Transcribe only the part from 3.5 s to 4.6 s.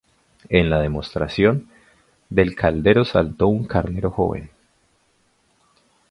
carnero joven.